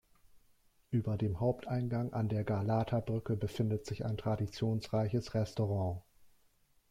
[0.89, 6.01] Über dem Haupteingang an der Galata-Brücke befindet sich ein traditionsreiches Restaurant.